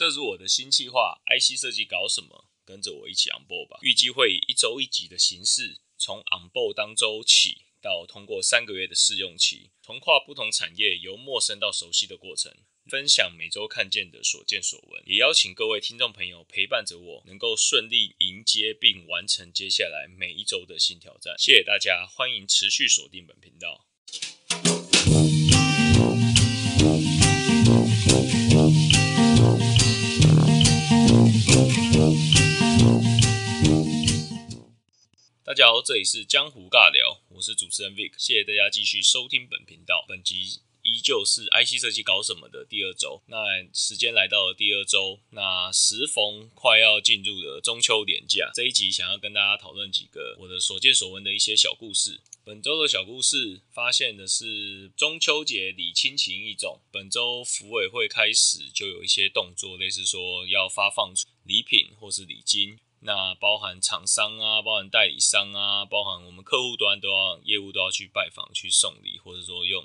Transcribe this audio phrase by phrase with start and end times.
[0.00, 2.48] 这是我的新计划，IC 设计搞什么？
[2.64, 3.78] 跟着我一起 on board 吧。
[3.82, 12.50] 预计会以一周一集的形式，从 on board 当周起，到通过三个月的试用期，从跨不同产业由陌生到熟悉的过程，
[12.86, 21.34] 分享每周看见的所见所闻，也邀请各位听众朋友陪伴着我，能够顺利迎接并完成接下来每一周的新挑战。
[21.38, 23.84] 谢谢大家，欢迎持续锁定本频道。
[35.50, 40.04] 大家好，这里是江湖尬聊，我是主持人 Vic，谢谢大家继续收听本频道。
[40.06, 43.36] 本集依旧是 IC 设计搞什么的第二周，那
[43.74, 52.20] 时间来到了第二周，那时逢快要进入的中秋年假，这一集想要跟大家讨论几个我的所见所闻的一些小故事。
[52.44, 62.78] 本周的小故事发现的是中秋节礼亲情一种，本周服委会开始就有一些动作，类似说要发放礼品或是礼金。
[63.02, 69.84] 那包含厂商啊，包含代理商啊，包含我们客户端都要业务都要去拜访去送礼，或者说用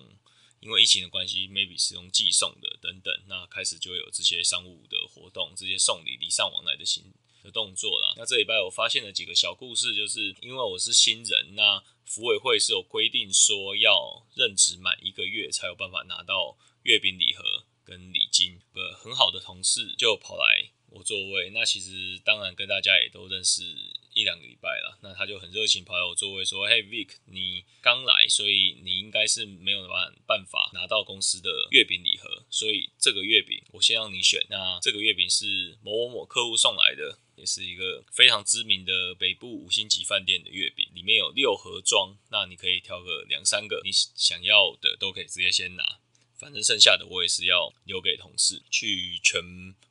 [0.59, 3.13] 因为疫情的关系，maybe 是用寄送的等等。
[3.27, 7.05] 那开始就会有这些商务的活动，这些送礼礼尚往来的行
[7.41, 8.13] 的动作了。
[8.17, 18.59] 那这礼拜我发现了几个小故事，就是因为我是新人，那服委会是有规定说要任职满一个月才有办法拿到月饼礼盒跟礼金。
[18.73, 20.64] 呃很好的同事就跑来。
[21.05, 23.61] 座位，那其实当然跟大家也都认识
[24.13, 24.97] 一两个礼拜了。
[25.03, 34.43] 那他就很热情跑到我座位说：“嘿，Vic，你刚来，所以你应该是没有办办法拿到公司的月饼礼盒，所以这个月饼我先让你选。
[34.49, 45.99] 那这个月饼是某某某客户送来的，也是一个非常知名的北部五星级饭店的月饼，里面有六盒装，那你可以挑个两三个，你想要的都可以直接先拿。”
[46.45, 49.41] 反正剩下的我也是要留给同事去全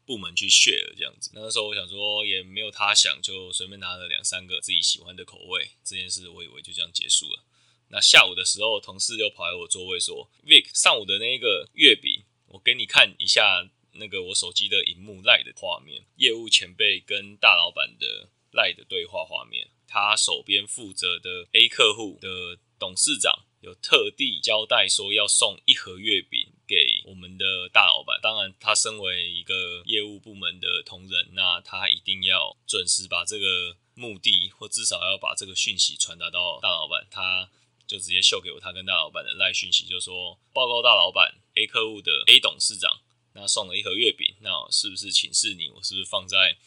[0.06, 1.32] 部门去 share 这样子。
[1.34, 5.70] 那时候我想说也没有他想，就随便拿了两三个自己喜欢的口味。
[5.82, 7.42] 这件事我以为就这样结束了。
[7.88, 19.70] 那下午的时候，同事又跑来我座位说：“Vic，上午的那一个月饼，我给你看一下那个我手机的荧幕赖的画面，业务前辈跟大老板的赖的对话画面。
[19.88, 37.50] 他手边负责的 A 客户的董事长。”有特地交代说要送一盒月饼给我们的大老板，当然他身为一个业务部门的同仁，那他一定要准时把这个目的或至少要把这个讯息传达到大老板，他
[37.86, 43.00] 就直接秀给我他跟大老板的赖讯息，就说报告大老板 A 客户的 A 董事长，
[43.32, 46.58] 那送了一盒月饼，那是不是请示你，我是不是放在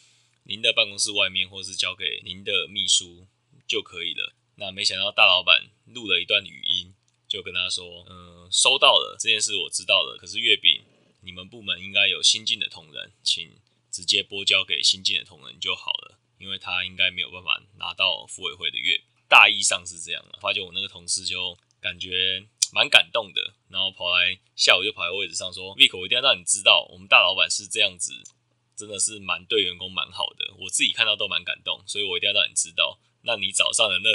[0.42, 3.28] 您的办公室外面，或是交给您的秘书
[3.68, 4.34] 就可以了？
[4.60, 6.92] 那没想到大老板录了一段语音，
[7.28, 10.18] 就跟他说：“嗯，收到了这件事，我知道了。
[10.20, 10.82] 可是月饼，
[11.22, 13.56] 你们部门应该有新进的同仁，请
[13.92, 19.00] 直接拨交给新进的同仁就好了，因为他应该没有办法拿到妇委会的月。
[19.28, 20.40] 大意上是这样的。
[20.40, 28.12] 发觉我那个同事就感觉蛮感动的，然后跑来下午就跑来位置上说：‘Vic，我一定要让你知道，我们大老板是这样子，
[28.74, 30.52] 真的是蛮对员工蛮好的。
[30.58, 32.98] 我自己看到都蛮感动，所以我一定要让你知道。
[33.22, 34.10] 那你早上的那……’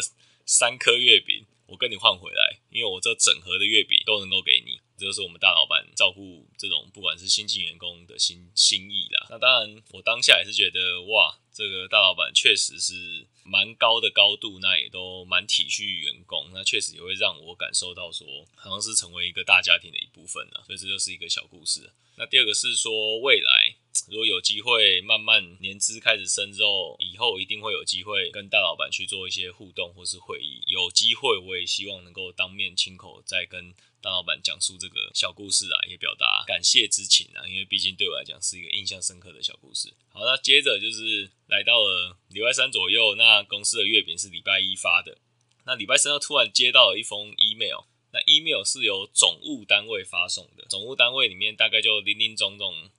[0.45, 9.27] 三颗月饼，我跟你换回来，因为我这整盒的月饼都能够给你，这就是我们大老板照顾这种不管是新进员工的心心意啦。
[9.29, 20.63] 那当然，我当下也是觉得哇，这个大老板确实是蛮高的高度，那也都蛮体恤员工，那确实也会让我感受到说，好像是成为一个大家庭的一部分了。
[20.65, 21.91] 所以这就是一个小故事。
[22.15, 23.72] 那第二个是说未来。
[24.09, 30.61] 如果有机会慢慢年资开始升之后，以后一定会有机会跟大老板去做一些互动或是会议。
[30.67, 33.71] 有机会我也希望能够当面亲口再跟
[34.01, 39.93] 大老板讲述这个小故事啊，也表达感谢之情啊，因为毕竟对我来讲是一个印象深刻的小故事。
[40.09, 45.19] 好，那接着就是来到了礼拜三左右，那公司的月饼是礼拜一发的，
[45.65, 52.89] 那礼拜三又突然接到了一封 email，那 email 是由总务单位发送的，总务单位里面大概就林林总总。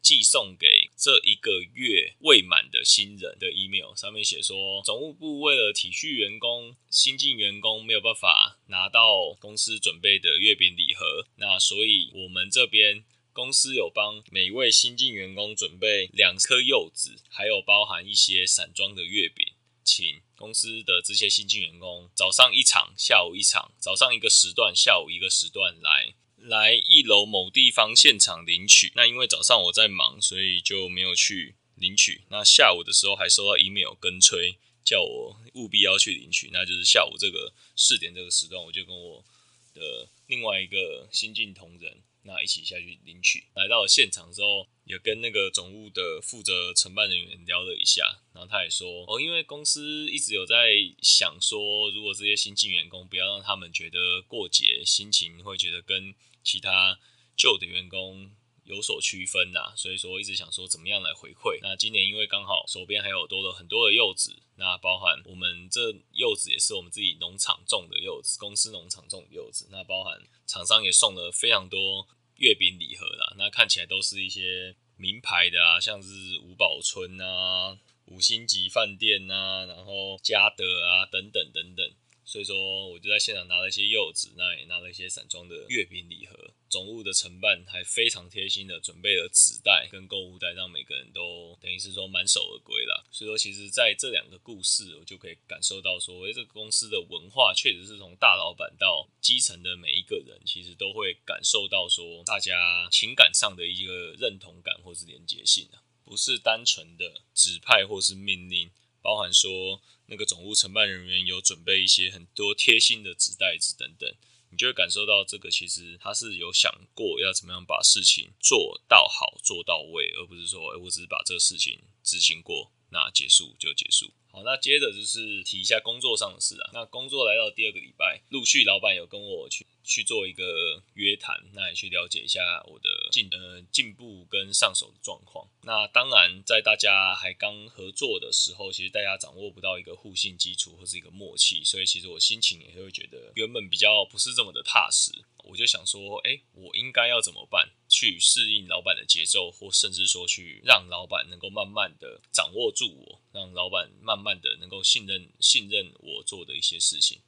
[0.00, 19.52] 寄送给这一个月未满的新人的 email，上面写说，总务部为了体恤员工，新进员工没有办法拿到公司准备的月饼礼盒，那所以我们这边公司有帮每位新进员工准备两颗柚子，还有包含一些散装的月饼，
[19.84, 26.14] 请公司的这些新进员工早上一场，下午一场，早上一个时段，下午一个时段来。
[26.50, 28.92] 来一楼某地方现场领取。
[28.96, 32.22] 那因为早上我在忙，所以就没有去领取。
[32.28, 36.50] 那下午的时候还收到 email 跟催，叫我务必要去领取。
[36.52, 39.24] 那就是下午这个四点这个时段，我就跟我
[39.72, 43.44] 的另外一个新进同仁，那一起下去领取。
[43.54, 56.98] 来到了现场之后，也跟那个总务的负责承办人员聊了一下，然后他也说，哦，因为公司一直有在想说，如果这些新进员工不要让他们觉得过节，心情会觉得跟其他
[57.36, 58.32] 旧的员工。
[58.64, 61.58] 有所区分呐，所以说一直想说怎么样来回馈。
[61.60, 69.66] 那今年因为刚好手边还有多了很多的柚子，那包含我们这柚子也是我们自己农场种的柚子，公司农场种柚子。
[69.72, 81.90] 那包含厂商也送了非常多月饼礼盒啦，那看起来都是一些名牌的啊，像是五宝村啊、五星级饭店啊，然后嘉德啊等等等等。
[82.22, 86.36] 所以说，我就在现场拿了一些柚子，那也拿了一些散装的月饼礼盒。
[86.70, 93.04] 总务的承办还非常贴心的准备了纸袋跟购物袋，让每个人都等于是说满手而归了。
[93.10, 108.70] 所以说，其实在这两个故事，我就可以感受到说，诶，这个公司的文化确实是从大老板到基层的每一个人，其实都会感受到说，大家情感上的一个认同感或是连结性啊，不是单纯的指派或是命令，
[109.02, 109.82] 包含说。
[110.12, 114.12] 那个总务承办人员有准备一些很多贴心的纸袋子等等，
[114.50, 124.12] 你就会感受到这个其实他是有想过要怎么样把事情做到好做到位，而不是说哎我只是把这个事情执行过，那结束就结束。
[124.32, 126.70] 好，那接着就是提一下工作上的事啊。
[126.72, 135.48] 那工作来到第二个礼拜，陆续老板有跟我去去做一个约谈，那也去了解一下我的进呃进步跟上手的状况。
[135.62, 145.10] 那当然，在大家还刚合作的时候，其实大家掌握不到一个互信基础或是一个默契，所以其实我心情也会觉得原本比较不是这么的踏实。
[145.44, 147.70] 我就想说，哎，我应该要怎么办？
[147.88, 157.18] 去适应老板的节奏，或甚至说去让老板能够慢慢的掌握住我，让老板慢慢的能够信任信任我做的一些事情。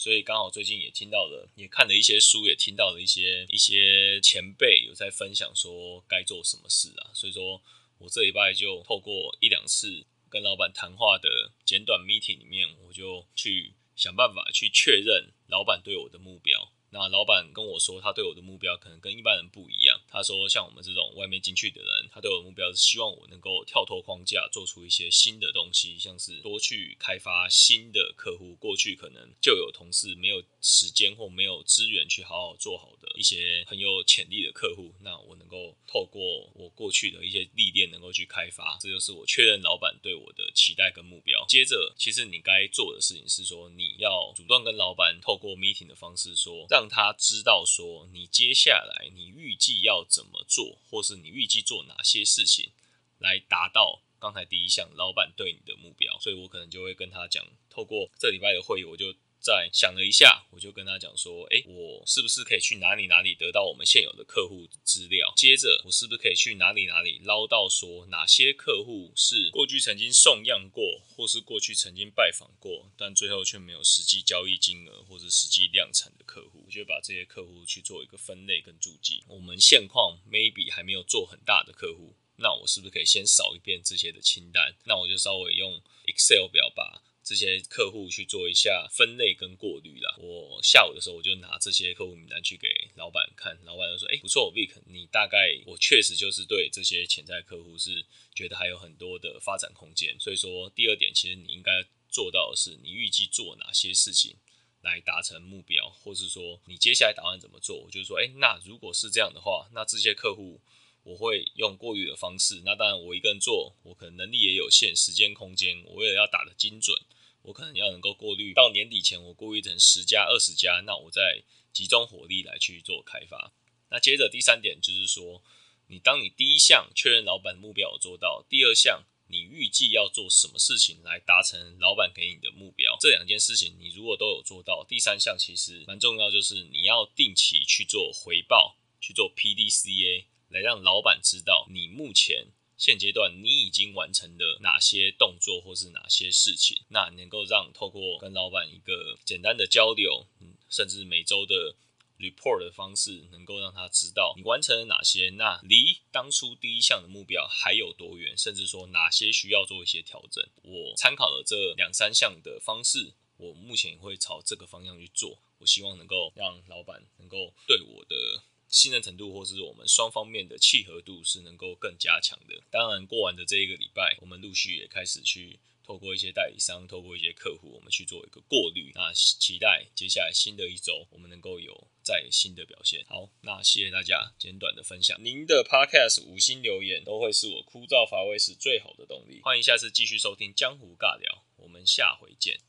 [0.00, 7.10] 所以刚好最近也听到了，也看了一些书，也听到了一些一些前辈有在分享说该做什么事啊。
[7.12, 7.60] 所以说
[7.98, 16.72] 我这礼拜就透过一两次跟老板谈话的简短 meeting 里面，我就去想办法去确认老板对我的目标。
[16.92, 19.89] 那老板跟我说，他对我的目标可能跟一般人不一样。
[20.10, 28.56] 他说，像我们这种外面进去的人，他对我目标是希望我能够跳脱框架，做出一些新的东西，像是多去开发新的客户。
[28.56, 38.76] 过去可能就有同事没有时间或没有资源去好好做好的一些很有潜力的客户，那我能够透过我过去的一些历练，能够去开发。
[38.80, 41.44] 这就是我确认老板对我的期待跟目标。
[41.48, 52.70] 接着，其实你该做的事情是说，你要主动跟老板透过 meeting 的方式说，让他知道说，你接下来你预计要怎么做，或是你预计做哪些事情，
[53.18, 56.18] 来达到刚才第一项老板对你的目标。
[56.20, 59.14] 所以我可能就会跟他讲，透过这礼拜的会议，我就。
[59.42, 65.32] 在想了一下，我就跟他讲说：“哎，我是不是可以去哪里哪里得到我们现有的客户资料？
[65.34, 76.59] 接着，我是不是可以去哪里哪里捞到说哪些客户是过去曾经送样过，或是过去曾经拜访过，但最后却没有实际交易金额或者实际量产的客户？
[76.70, 79.24] 我就把这些客户去做一个分类跟注记。
[79.26, 84.76] 我们现况 maybe 还没有做很大的客户，那我是不是可以先扫一遍这些的清单？
[84.84, 90.16] 那我就稍微用 Excel 表把。”这些客户去做一下分类跟过滤啦。
[90.18, 100.18] 我下午的时候我就拿这些客户名单去给老板看，老板就说：“哎，不错，Vic，你大概我确实就是对这些潜在客户是觉得还有很多的发展空间。
[100.18, 104.36] 所以说，第二点其实你应该做到的是，你预计做哪些事情
[104.82, 107.76] 来达成目标，或是说你接下来打算怎么做？
[107.76, 110.60] 我就说：哎，那如果是这样的话，那这些客户
[111.02, 112.62] 我会用过滤的方式。
[112.64, 116.96] 那当然我一个人做，我可能能力也有限，时间空间，我也要打得精准。”
[117.42, 123.54] 我可能要能够过滤到年底前，我过滤成十家、二十家，那我再集中火力来去做开发。
[123.88, 125.42] 那接着第三点就是说，
[125.86, 129.04] 你当你第一项确认老板目标有做到，第二项
[129.50, 142.48] 预计要做什么事情来达成老板给你的目标，这两件事情你如果都有做到，第三项其实蛮重要，就是你要定期去做回报，去做 P D C A，来让老板知道你目前。
[142.80, 146.80] 现阶段你已经完成的哪些动作，或是哪些事情？
[146.88, 150.26] 那能够让透过跟老板一个简单的交流，
[150.70, 151.76] 甚至每周的
[152.20, 160.46] report 的方式，能够让他知道你完成了哪些，那离当初第一项的目标还有多远，甚至说哪些需要做一些调整。
[160.62, 165.38] 我参考了这两三项的方式，我目前会朝这个方向去做。
[165.58, 168.44] 我希望能够让老板能够对我的。
[168.72, 172.62] 信任程度，或是我们双方面的契合度是能够更加强的。
[172.70, 175.58] 当然，过完的这一个礼拜，我们陆续也开始去。
[175.90, 178.92] 透过一些代理商，透过一些客户，我们去做一个过滤。
[178.94, 183.04] 那期待接下来新的一周，我们能够有再新的表现。
[183.08, 185.18] 好，那谢谢大家简短的分享。
[185.20, 189.40] 您的 Podcast 五星留言都会是我枯燥乏味时最好的动力。
[189.42, 192.60] 欢迎下次继续收听江湖尬聊，我们下回见。